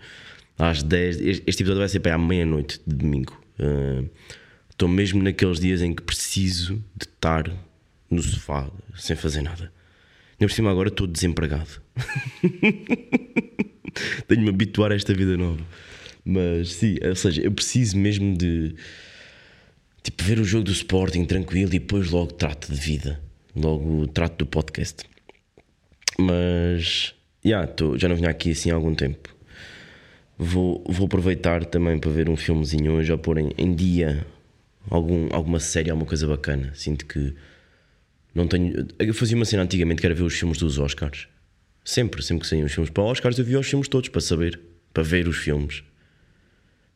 [0.58, 1.20] às 10.
[1.20, 3.40] Este episódio vai ser para à meia-noite de domingo.
[3.58, 4.08] Uh,
[4.70, 7.50] estou mesmo naqueles dias em que preciso de estar
[8.10, 9.72] no sofá sem fazer nada.
[10.38, 11.80] Nem por cima agora estou desempregado.
[14.28, 15.64] Tenho-me habituar a esta vida nova.
[16.24, 18.74] Mas sim, ou seja, eu preciso mesmo de
[20.02, 23.20] tipo ver o jogo do Sporting tranquilo e depois logo trato de vida.
[23.54, 25.04] Logo trato do podcast.
[26.18, 27.14] Mas
[27.44, 29.35] yeah, tô, já não vinha aqui assim há algum tempo.
[30.38, 34.26] Vou, vou aproveitar também para ver um filmezinho hoje ou pôr em, em dia
[34.90, 36.72] algum, alguma série, alguma coisa bacana.
[36.74, 37.34] Sinto que
[38.34, 38.86] não tenho.
[38.98, 41.26] Eu fazia uma cena antigamente que era ver os filmes dos Oscars.
[41.84, 44.60] Sempre, sempre que saíam os filmes para Oscars, eu via os filmes todos para saber,
[44.92, 45.82] para ver os filmes.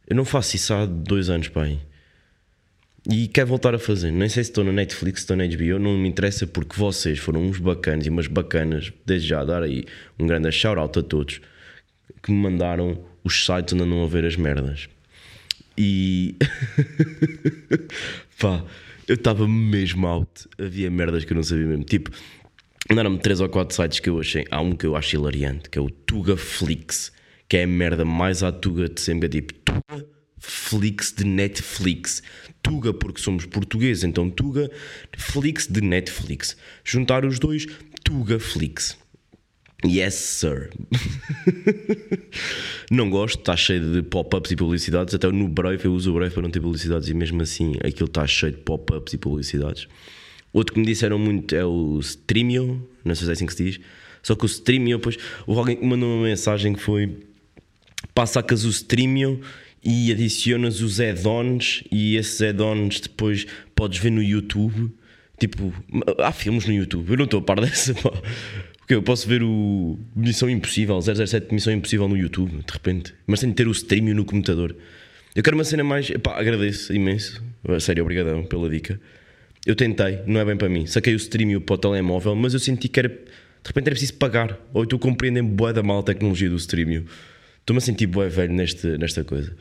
[0.06, 1.78] Eu não faço isso há dois anos, pai.
[3.10, 4.10] E quero voltar a fazer.
[4.10, 7.18] Nem sei se estou na Netflix, se estou na HBO, não me interessa porque vocês
[7.18, 8.92] foram uns bacanas e umas bacanas.
[9.06, 9.84] Desde já, dar aí
[10.18, 11.40] um grande shout-out a todos
[12.22, 14.88] que me mandaram os sites andam a ver as merdas.
[15.76, 16.36] E.
[18.38, 18.64] pá,
[19.08, 20.48] eu estava mesmo out.
[20.58, 21.84] Havia merdas que eu não sabia mesmo.
[21.84, 22.10] Tipo,
[22.88, 24.44] mandaram-me 3 ou 4 sites que eu achei.
[24.50, 27.12] Há um que eu acho hilariante, que é o Tuga Flix
[27.50, 29.26] que é a merda mais à Tuga de sempre.
[29.26, 30.06] É tipo, Tuga
[30.38, 32.22] Flix de Netflix.
[32.62, 34.70] Tuga porque somos portugueses, então Tuga
[35.18, 36.56] Flix de Netflix.
[36.84, 37.66] Juntar os dois,
[38.04, 38.96] Tuga Flix.
[39.84, 40.70] Yes, sir.
[42.90, 45.14] não gosto, está cheio de pop-ups e publicidades.
[45.14, 48.06] Até no Brave, eu uso o Brave para não ter publicidades e mesmo assim aquilo
[48.06, 49.88] está cheio de pop-ups e publicidades.
[50.52, 53.64] Outro que me disseram muito é o Streamio, não sei se é assim que se
[53.64, 53.80] diz.
[54.22, 55.16] Só que o Streamio, depois,
[55.46, 57.18] houve alguém que mandou uma mensagem que foi:
[58.12, 59.40] pá, sacas o Streamio
[59.82, 64.92] e adicionas os add-ons e esses add-ons depois podes ver no YouTube.
[65.38, 65.72] Tipo,
[66.18, 67.94] há filmes no YouTube, eu não estou a par dessa.
[68.90, 73.14] Porque eu posso ver o Missão Impossível, 007 Missão Impossível no YouTube, de repente.
[73.24, 74.74] Mas tenho de ter o Streamio no computador.
[75.32, 76.10] Eu quero uma cena mais.
[76.20, 77.40] Pá, agradeço imenso.
[77.78, 79.00] Sério, obrigadão pela dica.
[79.64, 80.86] Eu tentei, não é bem para mim.
[80.86, 83.08] Saquei o Streamio para o telemóvel, mas eu senti que era.
[83.08, 83.14] De
[83.64, 84.58] repente era preciso pagar.
[84.74, 87.06] Ou tu compreendem bué da mal tecnologia do Streamio.
[87.60, 89.54] Estou-me a sentir bué velho neste, nesta coisa.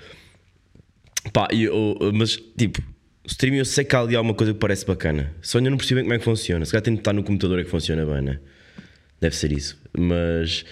[1.31, 2.81] Pá, eu, mas tipo,
[3.23, 5.31] o Streamio eu sei que há ali alguma coisa que parece bacana.
[5.39, 6.65] Só ainda não percebi bem como é que funciona.
[6.65, 8.39] Se calhar tem de estar no computador é que funciona bem, né?
[9.21, 9.79] Deve ser isso.
[9.97, 10.65] Mas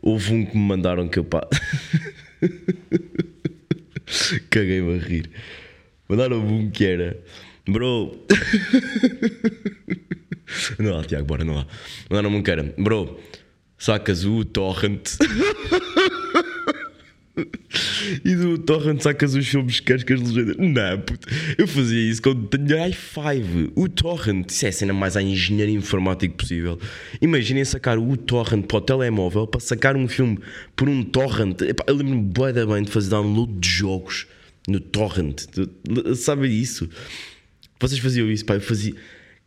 [0.00, 1.46] houve um que me mandaram que eu pá.
[4.50, 5.30] Caguei-me a rir.
[6.08, 7.16] Mandaram um que era.
[7.68, 8.24] Bro.
[10.78, 11.66] não há, Tiago, bora, não há.
[12.08, 12.74] Mandaram um que era.
[12.78, 13.20] Bro,
[13.76, 15.16] sacas o torrent.
[18.24, 20.56] E do Torrent sacas os filmes que as legendas.
[20.56, 21.28] Não, puto.
[21.56, 23.72] Eu fazia isso quando tinha i5.
[23.74, 26.78] O Torrent, isso é a cena mais a engenharia informática possível.
[27.20, 30.38] Imaginem sacar o Torrent para o telemóvel para sacar um filme
[30.74, 31.60] por um Torrent.
[31.60, 34.26] Eu lembro-me bem, de fazer download de jogos
[34.66, 35.44] no Torrent.
[36.16, 36.88] Sabe isso?
[37.80, 38.54] Vocês faziam isso, pá?
[38.54, 38.94] Eu fazia.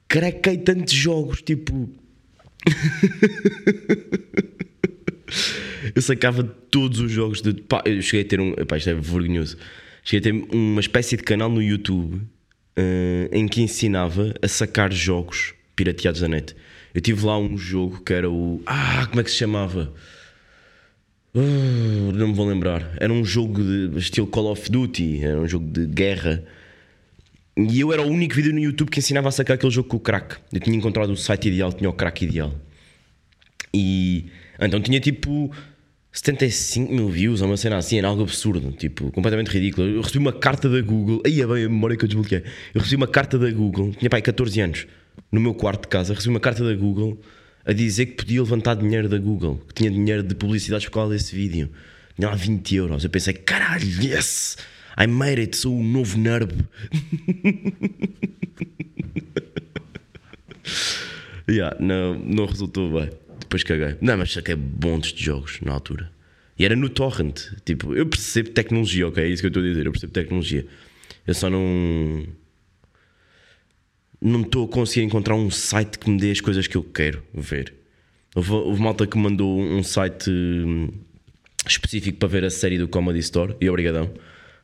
[0.07, 1.89] Craquei tantos jogos, tipo.
[5.95, 7.53] eu sacava todos os jogos de.
[7.53, 8.53] Pá, eu cheguei a ter um.
[8.65, 9.57] Pá, isto é vergonhoso.
[10.03, 14.91] Cheguei a ter uma espécie de canal no YouTube uh, em que ensinava a sacar
[14.91, 16.55] jogos pirateados da net.
[16.93, 18.61] Eu tive lá um jogo que era o.
[18.65, 19.93] Ah, como é que se chamava?
[21.33, 22.91] Uh, não me vou lembrar.
[22.99, 26.43] Era um jogo de estilo Call of Duty, era um jogo de guerra.
[27.55, 29.97] E eu era o único vídeo no YouTube que ensinava a sacar aquele jogo com
[29.97, 30.37] o crack.
[30.51, 32.53] Eu tinha encontrado o site ideal, tinha o crack ideal.
[33.73, 34.25] E
[34.67, 35.51] então tinha tipo
[36.11, 39.87] 75 mil views, ou uma cena assim, era algo absurdo, tipo, completamente ridículo.
[39.87, 42.43] Eu recebi uma carta da Google, aí é bem a memória que eu desbloqueei.
[42.73, 44.87] Eu recebi uma carta da Google, tinha pai 14 anos,
[45.31, 47.19] no meu quarto de casa, recebi uma carta da Google
[47.65, 51.13] a dizer que podia levantar dinheiro da Google, que tinha dinheiro de publicidade por causa
[51.13, 51.69] desse vídeo.
[52.15, 53.03] Tinha lá 20 euros.
[53.03, 54.57] Eu pensei, caralho, yes!
[54.99, 56.53] I made it, sou o novo nerd.
[61.49, 63.09] yeah, não, não resultou bem
[63.51, 63.97] depois caguei.
[63.99, 66.09] Não, mas saquei bons de jogos na altura.
[66.57, 67.41] E era no torrent.
[67.65, 69.21] Tipo, eu percebo tecnologia, ok?
[69.21, 69.85] É isso que eu estou a dizer.
[69.85, 70.65] Eu percebo tecnologia.
[71.27, 72.25] Eu só não.
[74.21, 77.21] Não estou a conseguir encontrar um site que me dê as coisas que eu quero
[77.33, 77.73] ver.
[78.33, 80.89] Houve, houve malta que mandou um site hum,
[81.67, 84.13] específico para ver a série do Comedy Store e obrigadão.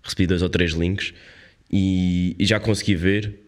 [0.01, 1.13] Recebi dois ou três links
[1.69, 3.46] e, e já consegui ver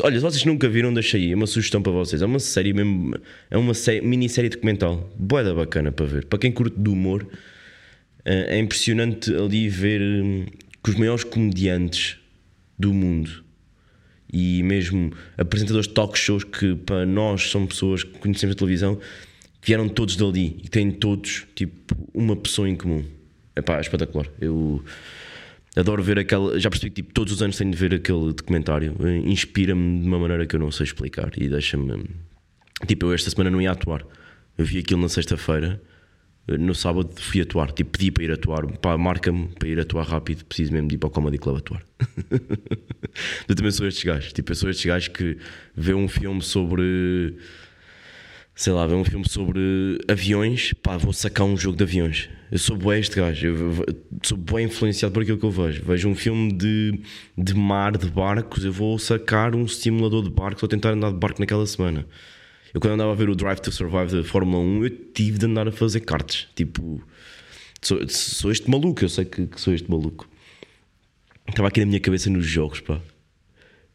[0.00, 1.32] Olha, se vocês nunca viram, deixa aí.
[1.32, 2.22] É uma sugestão para vocês.
[2.22, 3.14] É uma série mesmo.
[3.50, 5.10] É uma série, minissérie documental.
[5.18, 6.24] Boeda bacana para ver.
[6.26, 7.26] Para quem curte do humor,
[8.24, 10.46] eh, é impressionante ali ver hum,
[10.82, 12.16] que os maiores comediantes
[12.78, 13.44] do mundo
[14.32, 18.98] e mesmo apresentadores de talk shows que para nós são pessoas que conhecemos da televisão
[19.62, 23.04] vieram todos dali e têm todos tipo uma pessoa em comum.
[23.54, 24.26] É espetacular.
[24.40, 24.82] Eu
[25.74, 26.58] Adoro ver aquela.
[26.58, 28.94] Já percebi que tipo, todos os anos tenho de ver aquele documentário.
[29.24, 32.04] Inspira-me de uma maneira que eu não sei explicar e deixa-me.
[32.86, 34.04] Tipo, eu esta semana não ia atuar.
[34.58, 35.80] Eu vi aquilo na sexta-feira.
[36.46, 37.72] No sábado fui atuar.
[37.72, 38.66] Tipo, pedi para ir atuar.
[38.78, 40.44] Pá, marca-me para ir atuar rápido.
[40.44, 41.82] Preciso mesmo de ir para o Comedy Club atuar.
[43.48, 44.32] eu também sou estes gajos.
[44.34, 45.38] Tipo, eu sou estes gajos que
[45.74, 47.36] vê um filme sobre.
[48.62, 50.72] Sei lá, vê um filme sobre aviões.
[50.82, 53.86] Pá, vou sacar um jogo de aviões eu sou bué este gajo, eu
[54.22, 55.82] sou bué influenciado por aquilo que eu vejo.
[55.86, 57.00] Vejo um filme de,
[57.36, 61.16] de mar, de barcos, eu vou sacar um simulador de barcos, vou tentar andar de
[61.16, 62.06] barco naquela semana.
[62.74, 65.46] Eu quando andava a ver o Drive to Survive da Fórmula 1, eu tive de
[65.46, 66.46] andar a fazer karts.
[66.54, 67.02] Tipo,
[67.80, 70.28] sou, sou este maluco, eu sei que, que sou este maluco.
[71.48, 73.00] Estava aqui na minha cabeça nos jogos, pá.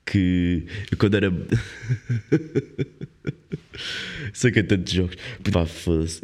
[0.09, 0.65] Que
[0.97, 1.31] quando era.
[4.33, 5.17] sei que é tantos jogos.
[5.51, 6.21] Pá, foda-se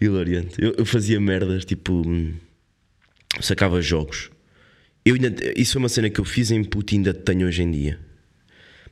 [0.00, 0.54] Hilariante.
[0.58, 2.02] Eu, eu, fazia merdas, tipo.
[3.40, 4.30] Sacava jogos.
[5.04, 7.62] Eu ainda, isso é uma cena que eu fiz em puto e ainda tenho hoje
[7.62, 8.00] em dia.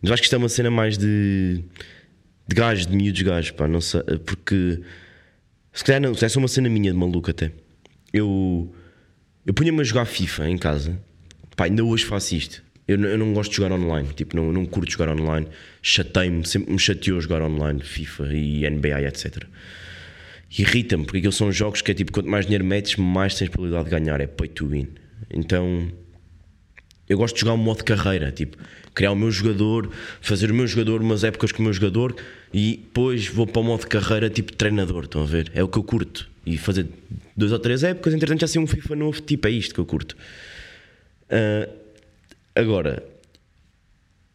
[0.03, 1.65] Mas acho que isto é uma cena mais de.
[2.47, 4.03] de gajos, de miúdos gajos, pá, não sei.
[4.27, 4.83] Porque.
[5.73, 7.51] Se calhar não, essa é uma cena minha de maluco até.
[8.13, 8.75] Eu.
[9.47, 11.01] Eu punha-me a jogar FIFA em casa.
[11.57, 12.64] Pá, ainda hoje faço isto.
[12.87, 15.47] Eu, eu não gosto de jogar online, tipo, não, não curto jogar online.
[15.83, 19.45] Chatei-me, sempre me chateou jogar online, FIFA e NBA, etc
[20.57, 23.91] irrita-me, porque aqueles são jogos que é tipo, quanto mais dinheiro metes, mais tens probabilidade
[23.91, 24.89] de ganhar, é pay to win.
[25.31, 25.91] Então,
[27.07, 28.57] Eu gosto de jogar um modo de carreira, tipo,
[28.95, 29.91] criar o meu jogador,
[30.23, 32.17] fazer o meu jogador umas épocas com o meu jogador
[32.53, 35.53] e depois vou para o modo de carreira tipo treinador, estão a ver?
[35.55, 36.27] É o que eu curto.
[36.47, 36.87] E fazer
[37.37, 39.85] duas ou três épocas, entretanto já sei um FIFA novo, tipo, é isto que eu
[39.85, 40.17] curto.
[41.25, 41.71] Uh,
[42.55, 43.03] agora,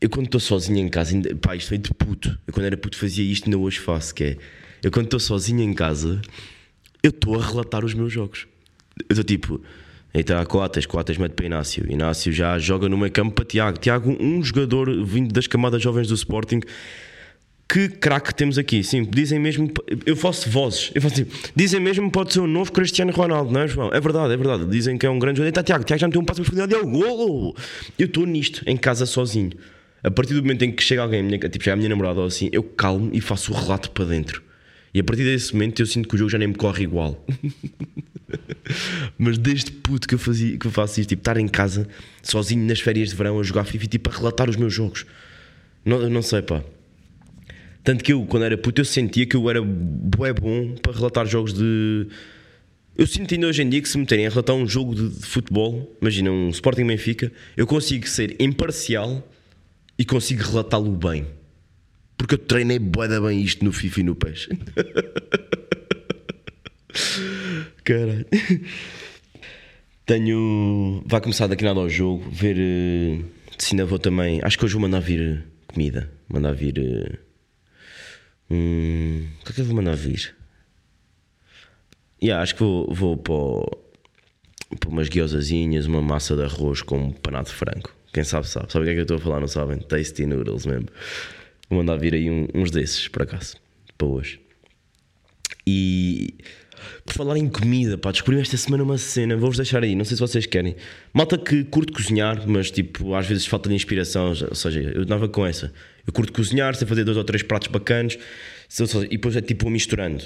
[0.01, 2.37] eu quando estou sozinho em casa, ainda, pá, isto veio de puto.
[2.47, 4.37] Eu quando era puto fazia isto, ainda hoje faço, que é,
[4.83, 6.21] eu quando estou sozinho em casa,
[7.03, 8.47] eu estou a relatar os meus jogos.
[9.09, 9.61] Eu estou tipo,
[10.13, 11.85] então há Coates, Coates mete para Inácio.
[11.89, 13.77] Inácio já joga no meio campo para Tiago.
[13.77, 16.61] Tiago, um jogador vindo das camadas jovens do Sporting.
[17.71, 19.71] Que craque temos aqui, sim, dizem mesmo,
[20.03, 23.61] eu faço vozes, eu faço assim, dizem mesmo pode ser o novo Cristiano Ronaldo, não
[23.61, 23.91] é João?
[23.93, 26.17] É verdade, é verdade, dizem que é um grande jogador, está Tiago, Tiago já me
[26.17, 27.55] um passo de profundidade, é o golo!
[27.99, 29.51] Eu estou nisto, em casa sozinho,
[30.03, 32.49] a partir do momento em que chega alguém, tipo, chega a minha namorada ou assim,
[32.51, 34.41] eu calmo e faço o relato para dentro,
[34.91, 37.23] e a partir desse momento eu sinto que o jogo já nem me corre igual.
[39.15, 41.87] Mas desde puto que eu, fazia, que eu faço isto, tipo, estar em casa,
[42.23, 45.05] sozinho nas férias de verão, a jogar FIFA, tipo, a relatar os meus jogos.
[45.85, 46.63] Não, não sei, pá.
[47.83, 51.25] Tanto que eu, quando era puto, eu sentia que eu era bué bom para relatar
[51.25, 52.07] jogos de.
[52.97, 55.09] Eu sinto ainda hoje em dia que se me meterem a relatar um jogo de,
[55.09, 59.25] de futebol, imagina um Sporting Benfica, eu consigo ser imparcial
[59.97, 61.25] e consigo relatá-lo bem.
[62.17, 64.49] Porque eu treinei bué bem isto no FIFA e no PES.
[67.85, 68.25] Caralho.
[70.05, 71.01] Tenho.
[71.05, 72.29] Vai começar daqui nada ao jogo.
[72.29, 73.23] Ver uh,
[73.57, 74.41] se ainda vou também.
[74.43, 76.11] Acho que hoje vou mandar vir comida.
[76.27, 77.19] Mandar vir.
[78.49, 80.35] Hum, o que é que eu vou mandar vir?
[82.21, 87.11] Yeah, acho que vou, vou para, para umas guiosazinhas, uma massa de arroz com um
[87.11, 87.91] panado de frango.
[88.13, 88.71] Quem sabe, sabe.
[88.71, 89.39] Sabe o que é que eu estou a falar?
[89.39, 89.77] Não sabem?
[89.79, 90.87] Tasty noodles mesmo.
[91.69, 93.57] Vou mandar vir aí um, uns desses, por acaso,
[93.97, 94.41] para hoje.
[95.65, 96.33] E
[97.05, 100.15] por falar em comida, pá, descobri esta semana uma cena, vou-vos deixar aí, não sei
[100.15, 100.75] se vocês querem.
[101.13, 105.27] Malta que curte cozinhar, mas tipo, às vezes falta de inspiração, ou seja, eu dava
[105.27, 105.71] com essa.
[106.05, 108.17] Eu curto cozinhar, sei fazer dois ou três pratos bacanos,
[109.05, 110.23] e depois é tipo misturando.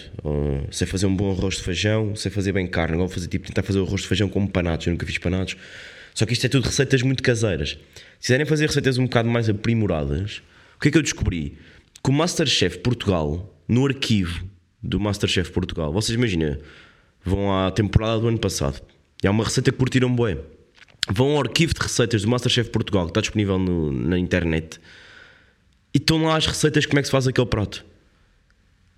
[0.71, 3.47] sei fazer um bom arroz de feijão, sei fazer bem carne, agora vou fazer tipo,
[3.47, 5.57] tentar fazer o arroz de feijão com panados, eu nunca fiz panados.
[6.13, 7.77] Só que isto é tudo receitas muito caseiras.
[8.19, 10.41] Se quiserem fazer receitas um bocado mais aprimoradas,
[10.77, 11.57] o que é que eu descobri?
[12.03, 14.45] Que o Masterchef Portugal, no arquivo,
[14.83, 15.91] do Masterchef Portugal.
[15.93, 16.57] Vocês imaginam,
[17.23, 18.81] vão à temporada do ano passado
[19.23, 20.37] e há uma receita que curtiram bué.
[21.09, 24.79] Vão ao arquivo de receitas do Masterchef Portugal, que está disponível no, na internet,
[25.93, 27.85] e estão lá as receitas como é que se faz aquele prato.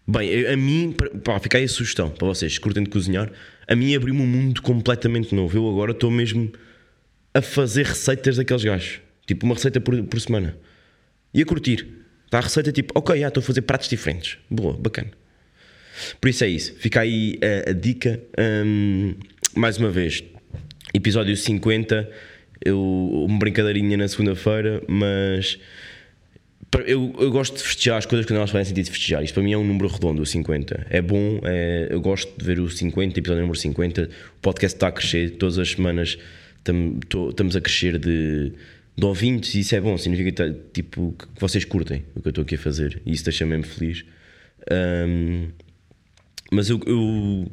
[0.08, 3.32] Bem, a mim, pá, fica aí a sugestão para vocês, curtem de cozinhar.
[3.68, 5.58] A mim abriu-me um mundo completamente novo.
[5.58, 6.52] Eu agora estou mesmo
[7.34, 10.56] a fazer receitas daqueles gajos, tipo uma receita por, por semana,
[11.34, 11.88] e a curtir.
[12.26, 14.38] Está a receita tipo, ok, já estou a fazer pratos diferentes.
[14.50, 15.10] Boa, bacana.
[16.20, 16.74] Por isso é isso.
[16.78, 18.22] Fica aí a, a dica.
[18.38, 19.14] Um,
[19.56, 20.24] mais uma vez,
[20.94, 22.10] episódio 50.
[22.64, 22.82] Eu,
[23.28, 25.60] uma brincadeirinha na segunda-feira, mas
[26.86, 29.24] eu, eu, gosto de festejar as coisas quando elas fazem sentido festejar.
[29.24, 30.88] Isto para mim é um número redondo, o 50.
[30.90, 34.04] É bom, é, eu gosto de ver o 50, episódio número 50.
[34.04, 36.18] O podcast está a crescer, todas as semanas
[36.58, 38.52] estamos a crescer de,
[38.98, 39.98] de ouvintes e isso é bom.
[39.98, 43.62] Significa tipo, que vocês curtem o que eu estou aqui a fazer e isso deixa-me
[43.64, 44.04] feliz.
[44.72, 45.48] Um,
[46.56, 47.46] mas eu, eu,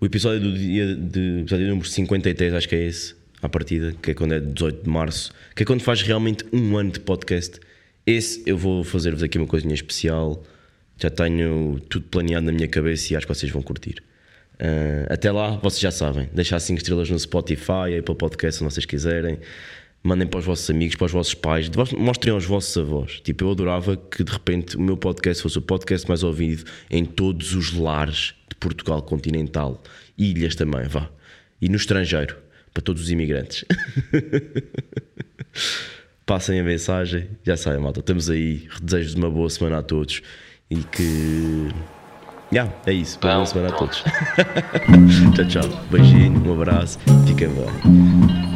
[0.00, 4.10] o episódio do dia de episódio número 53, acho que é esse, à partida, que
[4.10, 7.60] é quando é 18 de março, que é quando faz realmente um ano de podcast.
[8.04, 10.42] Esse eu vou fazer-vos aqui uma coisinha especial.
[10.98, 14.02] Já tenho tudo planeado na minha cabeça e acho que vocês vão curtir.
[14.54, 18.84] Uh, até lá, vocês já sabem, deixar 5 estrelas no Spotify, Apple Podcast, se vocês
[18.84, 19.38] quiserem
[20.02, 23.20] mandem para os vossos amigos, para os vossos pais, mostrem aos vossos avós.
[23.20, 27.04] Tipo, eu adorava que de repente o meu podcast fosse o podcast mais ouvido em
[27.04, 29.82] todos os lares de Portugal continental,
[30.18, 31.08] ilhas também, vá.
[31.60, 32.36] E no estrangeiro,
[32.74, 33.64] para todos os imigrantes.
[36.26, 38.00] Passem a mensagem, já sabem, malta.
[38.00, 38.68] Estamos aí.
[38.80, 40.22] Desejo de uma boa semana a todos
[40.70, 41.68] e que.
[42.52, 43.18] Yeah, é isso.
[43.18, 44.02] Boa semana a todos.
[45.34, 45.84] tchau, tchau.
[45.90, 46.98] Beijinho, um abraço.
[47.26, 48.51] Fiquem bem.